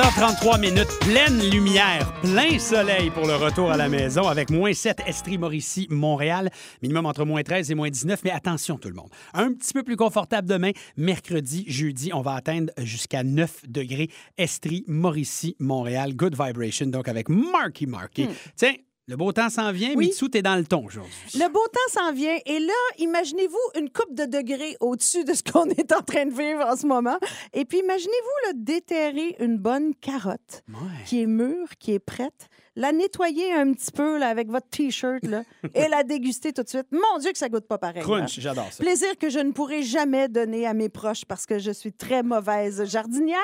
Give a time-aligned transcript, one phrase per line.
[0.00, 5.02] 7h33 minutes, pleine lumière, plein soleil pour le retour à la maison avec moins 7
[5.06, 6.48] Estrie Mauricie Montréal,
[6.80, 9.10] minimum entre moins 13 et moins 19 mais attention tout le monde.
[9.34, 14.08] Un petit peu plus confortable demain, mercredi, jeudi, on va atteindre jusqu'à 9 degrés
[14.38, 18.26] Estrie Mauricie Montréal, good vibration donc avec Marky Marky.
[18.56, 18.72] Tiens,
[19.10, 20.06] le beau temps s'en vient, Oui.
[20.06, 21.12] Mitsou, t'es dans le ton aujourd'hui.
[21.34, 22.38] Le beau temps s'en vient.
[22.46, 26.32] Et là, imaginez-vous une coupe de degrés au-dessus de ce qu'on est en train de
[26.32, 27.18] vivre en ce moment.
[27.52, 31.04] Et puis, imaginez-vous déterrer une bonne carotte Ouais.
[31.06, 35.22] qui est mûre, qui est prête, la nettoyer un petit peu là, avec votre T-shirt
[35.74, 36.86] et la déguster tout de suite.
[36.92, 37.96] Mon Dieu, que ça goûte pas pareil.
[37.98, 38.02] là.
[38.04, 38.82] Crunch, j'adore ça.
[38.82, 42.22] Plaisir que je ne pourrai jamais donner à mes proches parce que je suis très
[42.22, 43.38] mauvaise jardinière.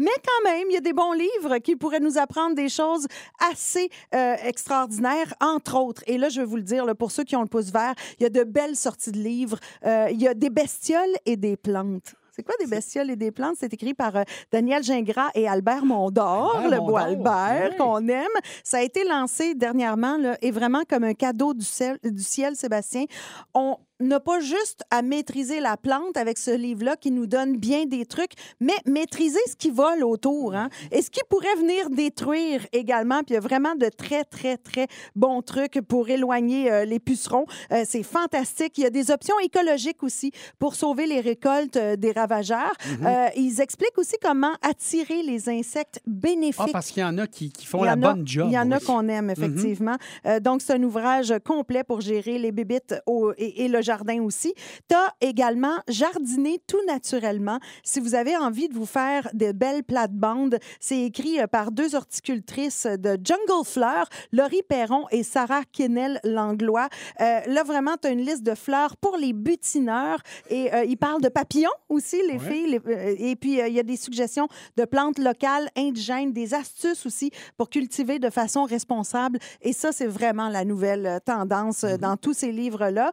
[0.00, 3.06] Mais quand même, il y a des bons livres qui pourraient nous apprendre des choses
[3.52, 6.02] assez euh, extraordinaires, entre autres.
[6.06, 7.94] Et là, je vais vous le dire, là, pour ceux qui ont le pouce vert,
[8.18, 9.58] il y a de belles sorties de livres.
[9.84, 12.14] Euh, il y a des bestioles et des plantes.
[12.34, 13.56] C'est quoi des bestioles et des plantes?
[13.60, 17.76] C'est écrit par euh, Daniel Gingras et Albert Mondor, Albert le bois Mondor, Albert, oui.
[17.76, 18.26] qu'on aime.
[18.64, 22.56] Ça a été lancé dernièrement là, et vraiment comme un cadeau du ciel, du ciel
[22.56, 23.04] Sébastien.
[23.52, 27.86] On n'a pas juste à maîtriser la plante avec ce livre-là qui nous donne bien
[27.86, 30.54] des trucs, mais maîtriser ce qui vole autour.
[30.54, 30.68] Hein?
[30.90, 33.18] Et ce qui pourrait venir détruire également.
[33.22, 36.98] Puis il y a vraiment de très, très, très bons trucs pour éloigner euh, les
[36.98, 37.46] pucerons.
[37.70, 38.78] Euh, c'est fantastique.
[38.78, 42.72] Il y a des options écologiques aussi pour sauver les récoltes euh, des ravageurs.
[43.00, 43.08] Mhm.
[43.36, 46.64] Ils expliquent aussi comment attirer les insectes bénéfiques.
[46.68, 48.46] Ah, parce qu'il y en a qui, qui font la a- bonne job.
[48.50, 49.96] Il y en a qu'on aime, effectivement.
[50.26, 53.91] Euh, donc, c'est un ouvrage complet pour gérer les bébites au- et, et le jardin
[54.20, 54.54] aussi.
[54.88, 57.58] Tu as également Jardiner tout naturellement.
[57.82, 61.94] Si vous avez envie de vous faire des belles plates-bandes, c'est écrit euh, par deux
[61.94, 66.88] horticultrices de Jungle Fleurs, Laurie Perron et Sarah Kennel-Langlois.
[67.20, 70.20] Euh, là, vraiment, tu as une liste de fleurs pour les butineurs.
[70.50, 72.50] Et euh, ils parlent de papillons aussi, les Ouais.
[72.50, 72.80] filles.
[72.86, 77.04] les- et puis, euh, il y a des suggestions de plantes locales, indigènes, des astuces
[77.06, 79.38] aussi pour cultiver de façon responsable.
[79.60, 83.10] Et ça, c'est vraiment la nouvelle tendance euh, dans tous ces livres-là.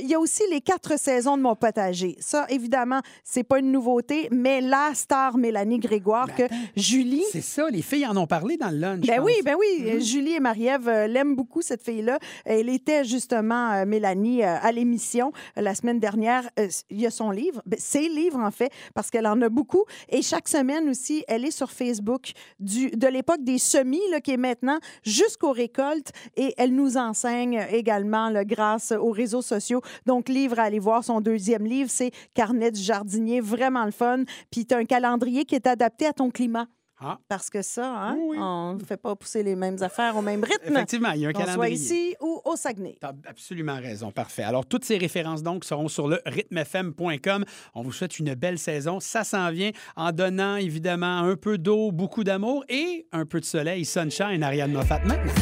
[0.00, 2.16] Il y a aussi les quatre saisons de mon potager.
[2.20, 6.44] Ça, évidemment, c'est pas une nouveauté, mais la star Mélanie Grégoire que
[6.76, 9.06] Julie C'est ça, les filles en ont parlé dans le lunch.
[9.06, 9.84] ben oui, ben oui.
[9.86, 12.18] Euh, Julie et Marie-Ève euh, l'aiment beaucoup, cette fille-là.
[12.44, 16.48] Elle était justement, euh, Mélanie, euh, à l'émission euh, la semaine dernière.
[16.90, 19.84] Il y a son livre, ben, ses livres en fait, parce qu'elle en a beaucoup.
[20.08, 24.32] Et chaque semaine aussi, elle est sur Facebook du, de l'époque des semis, là, qui
[24.32, 26.12] est maintenant jusqu'aux récoltes.
[26.36, 29.80] Et elle nous enseigne également là, grâce aux réseaux sociaux.
[30.06, 31.04] Donc, livre à aller voir.
[31.04, 33.40] Son deuxième livre, c'est Carnet du jardinier.
[33.40, 34.24] Vraiment le fun.
[34.50, 36.66] Puis, tu as un calendrier qui est adapté à ton climat.
[37.02, 40.20] Ah, Parce que ça, hein, Oui, on ne fait pas pousser les mêmes affaires au
[40.20, 40.74] même rythme.
[40.76, 41.74] effectivement, il y a un Qu'on soit calendrier.
[41.74, 42.98] ici ou au Saguenay.
[43.00, 44.10] Tu as absolument raison.
[44.12, 44.42] Parfait.
[44.42, 47.46] Alors, toutes ces références, donc, seront sur le rythmefm.com.
[47.74, 49.00] On vous souhaite une belle saison.
[49.00, 53.46] Ça s'en vient en donnant, évidemment, un peu d'eau, beaucoup d'amour et un peu de
[53.46, 53.86] soleil.
[53.86, 55.32] Sunshine, Ariane Moffat maintenant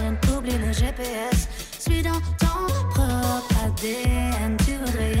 [0.00, 1.48] chaîne, oublie le GPS.
[1.78, 5.20] Suis dans ton propre ADN, tu voudrais y aller.